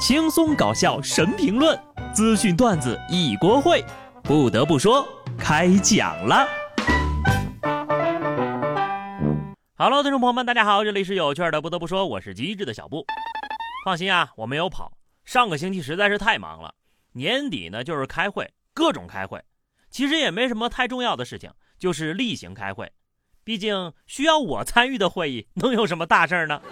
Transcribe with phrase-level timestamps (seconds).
[0.00, 1.78] 轻松搞笑神评论，
[2.14, 3.84] 资讯段子一锅烩。
[4.22, 5.06] 不得不说，
[5.38, 6.48] 开讲了。
[9.76, 11.60] Hello，听众朋友们，大家好，这里是有趣的。
[11.60, 13.04] 不得不说，我是机智的小布。
[13.84, 14.90] 放心啊，我没有跑。
[15.26, 16.74] 上个星期实在是太忙了，
[17.12, 19.44] 年底呢就是开会，各种开会。
[19.90, 22.90] 其实也没什么太重要的事情，就是例行开会。
[23.44, 26.62] 毕竟需要我参与的会议，能有什么大事呢？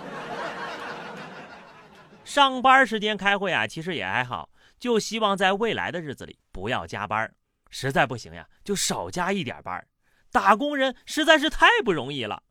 [2.29, 7.35] 上班时间开会啊，其实也还好，就希望在未来的日子里不要加班，
[7.71, 9.83] 实在不行呀，就少加一点班。
[10.31, 12.43] 打工人实在是太不容易了。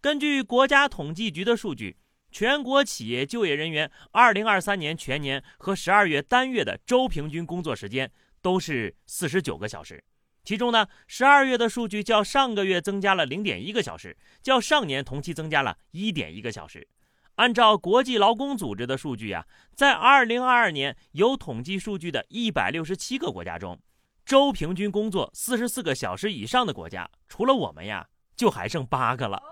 [0.00, 1.98] 根据国家统计局的数据，
[2.32, 10.02] 全国企业就业人员2023年全年和12月单月的周平均工作时间都是49个小时。
[10.42, 16.88] 其中呢，十二月的数据较上个月增加了零点一个小时，较上年同期增加了一点一个小时。
[17.36, 23.78] 按照国际劳工组织的数据呀，在二零二二年有统计数据的一百六十七个国家中，
[24.24, 28.06] 周平均工作四十四个小时以上的国家，除了我们呀，
[28.36, 29.42] 就还剩八个了。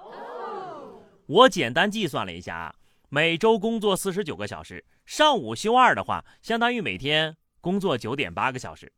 [1.27, 2.75] 我简单计算了一下啊，
[3.09, 8.93] 每周工作四十九个小时，上午休二的话，相当于每天工作九点八个小时。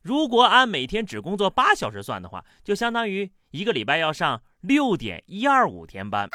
[0.00, 6.28] 如果按每天只工作八小时算的话，就相当于一个礼拜要上六点一二五天班。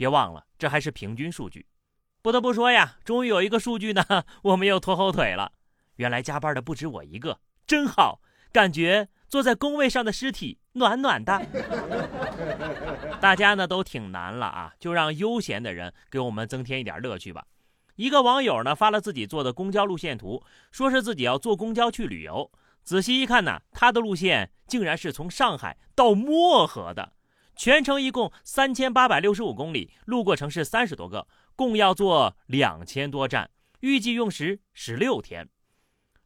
[0.00, 1.66] 别忘了，这还是平均数据。
[2.22, 4.02] 不得不说呀，终于有一个数据呢，
[4.44, 5.52] 我们又拖后腿了。
[5.96, 11.44] 原来加班的不止我一个，真好，感觉坐在工位上的尸体暖暖的。
[13.20, 17.44] 大家呢都挺难了啊，就让悠闲的人给我们增添一点乐趣吧。
[17.96, 22.50] 一个网友呢发了自己坐的公交路线图，说是自己要坐公交去旅游。
[22.82, 27.12] 仔细一看呢，他的路线竟然是从上海到漠河的，
[27.60, 35.46] 全程一共三千八百六十五公里，路过城市三十多个，共要坐两千多站，预计用时十六天。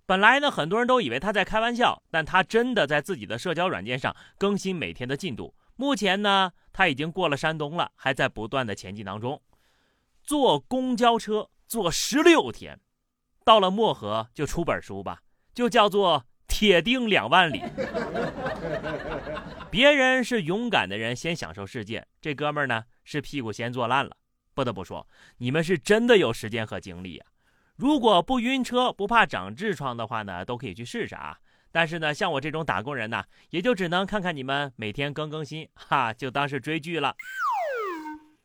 [0.07, 5.53] 本来呢，很多人都以为他在开玩笑，但他真的在自己的社交软件上更新每天的进度。
[5.75, 9.43] 目前呢，他已经过了山东了，还在不断的前进当中。
[10.23, 12.79] 坐公交车坐十六天，
[13.45, 15.23] 到了漠河就出本书吧，
[15.53, 16.27] 就叫做。
[16.55, 17.61] 铁定两万里，
[19.73, 22.07] 别人是勇敢的人，先享受世界。
[22.21, 24.17] 这哥们儿呢，是屁股先坐烂了。
[24.55, 25.05] 不得不说，
[25.39, 27.27] 你们是真的有时间和精力啊。
[27.75, 31.37] 如果不晕车、不怕长痔疮的话呢，都可以去试试啊。
[31.73, 37.17] 但是呢，像我这种打工人呢，也就只能看看你们每天更更新，哈，就当是追剧了。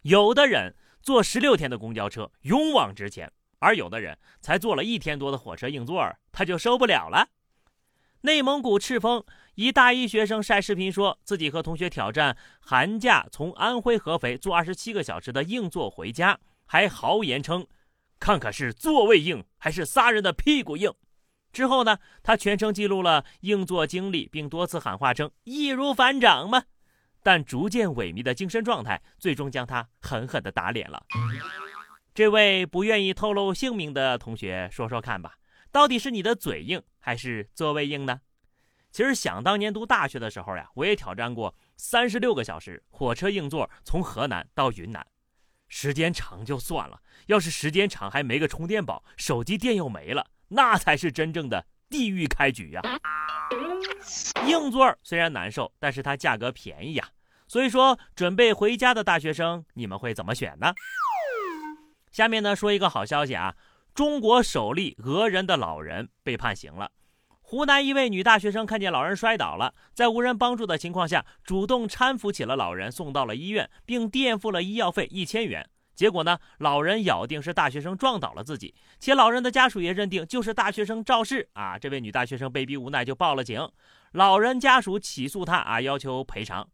[0.02, 3.28] 有的人坐十六天的公交车，勇往直前；
[3.60, 7.30] 而有的人才坐了一天多的火车硬座，他就受不了了。
[8.22, 9.24] 内蒙古赤峰
[9.56, 17.66] 一大一学生晒视频，说自己和同学挑战寒假从安徽合肥坐二十七个小时的硬座回家，还豪言称
[18.20, 20.94] ：“看看是座位硬还是仨人的屁股硬。”
[21.54, 26.64] 之后呢，他全程记录了硬座经历，并多次喊话称“易如反掌嘛”，
[27.24, 31.02] 但逐渐萎靡的精神状态最终将他狠狠地打脸了。
[32.14, 35.36] 这位不愿意透露姓名的同学，说说看吧。
[35.72, 38.22] 到底是你的嘴硬还是座位硬呢？
[38.92, 45.06] 其实想当年读大学的时候呀，我也挑战过三十六个小时火车硬座从河南到云南，
[45.68, 52.82] 时间长就算了，要是时间长还没个充电宝，手机电又没了，那才是真正的地狱开局呀！
[54.48, 57.08] 硬座虽然难受，但是它价格便宜呀。
[57.48, 60.74] 所以说，准备回家的大学生，你们会怎么选呢？
[62.12, 63.56] 下面呢，说一个好消息啊。
[63.94, 66.92] 中国首例讹人的老人被判刑了。
[67.42, 75.68] 湖南一位女大学生看见老人摔倒了，在无人帮助的情况下，主动搀扶起了老人，送到了医院，并垫付了医药费一千元。
[75.96, 81.78] 结果呢，老人咬定是大学生撞倒了自己，且老人的家属也认定就是大学生肇事啊。
[81.78, 83.68] 这位女大学生被逼无奈就报了警，
[84.14, 86.70] 老人家属起诉他啊，要求赔偿。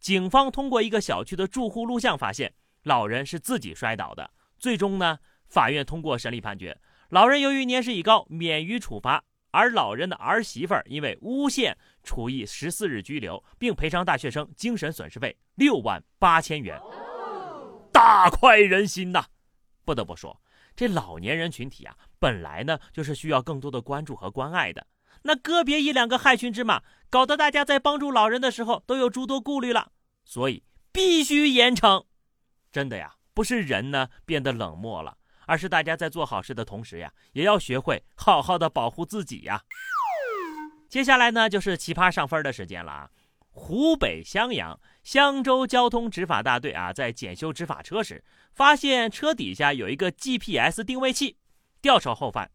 [0.00, 2.52] 警方通过一个小区的住户录像发现，
[2.82, 4.32] 老人是自己摔倒的。
[4.58, 5.20] 最终呢？
[5.48, 6.78] 法院通过审理判决，
[7.10, 9.20] 老人由于年事已高，免于处罚；
[9.50, 16.80] 而老人的儿媳妇儿因为诬陷，处以十四日拘留，并赔偿大学生精神损失费六万八千元，
[17.92, 19.24] 大快人心呐！
[19.84, 20.42] 不得不说，
[20.74, 24.86] 这老年人群体啊，本来呢就是需要更多的关注和关爱的，
[25.22, 29.92] 那个别一两个害群之马，搞得大家在帮助老人的时候都有诸多顾虑了，
[30.24, 32.04] 所以必须严惩。
[32.72, 35.16] 真的呀，不是人呢变得冷漠了。
[35.46, 39.62] 而是大家在做好事的同时呀，也要学会好好的保护自己呀。
[40.88, 43.10] 接下来呢，就是奇葩上分的时间了啊！
[43.50, 48.22] 湖北襄阳襄州交通执法大队啊，在检修执法车时，
[48.52, 51.38] 发现车底下有一个 GPS 定位器，
[51.80, 52.50] 调查后发，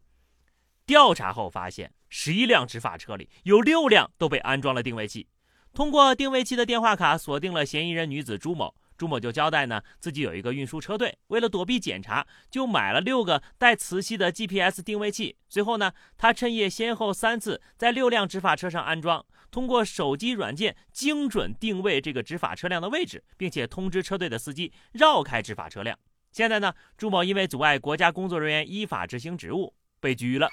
[0.86, 5.28] 调查后发现，十一辆执法车里有六辆都被安装了定位器。
[5.74, 8.74] 通过定位器的电话卡锁定了嫌疑人女子朱某。
[9.02, 15.36] 朱某就交代呢，自己有一个运输车队，为了躲避检查，就买了六个带磁吸的 GPS 定位器。
[15.48, 25.98] 随后呢，他趁夜先后三次在六辆执法车上安装，通过手机软件精准定位这个执法车辆的位置，并且通知车队的司机绕开执法车辆。
[26.30, 30.48] 现在呢，朱某因为阻碍国家工作人员依法执行职务被拘了。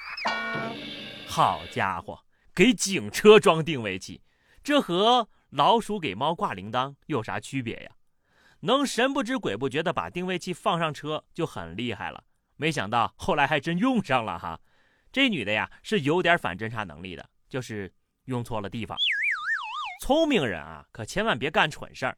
[1.27, 2.25] 好家伙，
[2.55, 4.23] 给警车装定位器，
[4.63, 7.91] 这和老鼠给猫挂铃铛有啥区别呀？
[8.61, 12.23] 能神不知鬼不觉的把定位器放上车就很厉害了，
[12.57, 14.59] 没想到后来还真用上了哈。
[15.11, 17.91] 这女的呀是有点反侦查能力的，就是
[18.25, 18.97] 用错了地方。
[20.01, 22.17] 聪明人啊，可千万别干蠢事儿。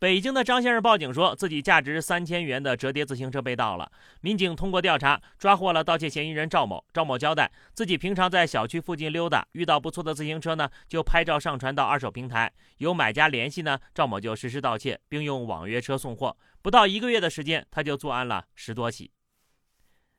[0.00, 3.92] 北京的张先生报警说自己价值三千元的折叠自行车被盗了。
[4.22, 6.82] 民警通过调查抓获了盗窃嫌疑人赵某。
[6.90, 16.34] 赵某交代，自己平常在小区附近溜达，遇到不错的自行车呢，就拍照上传到二手平台，有买家联系呢，赵某就实施盗窃，并用网约车送货。
[16.62, 19.10] 不到一个月的时间，他就作案了十多起。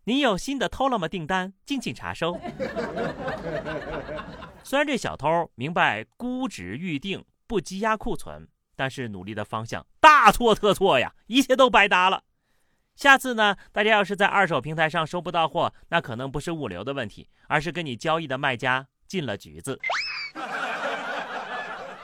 [0.03, 1.07] 您有新的偷了吗？
[1.07, 2.39] 订单敬请查收。
[4.63, 8.47] 虽然这小偷明白估值预定不积压库存。
[8.81, 12.23] 但是努力的方向大错特错呀，一切都白搭了。
[12.95, 19.79] 下次呢，大家要是在二手平台上收不到货，那可能不是物流的问题，而是跟你交易的卖家进了局子。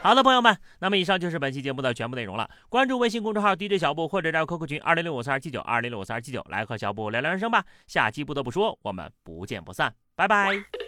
[0.03, 2.47] 好的，朋友们，那么以上就是本期节目的全部内容了。
[2.69, 7.65] 关注微信公众号 DJ 小布，或者加入 QQ 群二零六五三二七九二零六五三二七九，来和小布聊聊人生吧。
[7.88, 10.87] 下期不得不说，我们不见不散，拜拜。